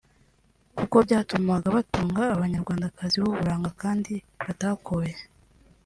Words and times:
kuko 0.77 0.95
byatumaga 1.05 1.67
batunga 1.77 2.21
Abanyarwandakazi 2.35 3.15
b’uburanga 3.21 3.69
kandi 3.81 4.13
batakoye 4.45 5.13